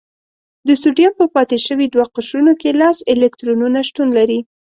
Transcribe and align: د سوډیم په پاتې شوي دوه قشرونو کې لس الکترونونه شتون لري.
د 0.67 0.69
سوډیم 0.81 1.11
په 1.19 1.25
پاتې 1.35 1.57
شوي 1.67 1.85
دوه 1.89 2.05
قشرونو 2.15 2.53
کې 2.61 2.69
لس 2.81 2.97
الکترونونه 3.13 3.79
شتون 3.87 4.07
لري. 4.17 4.39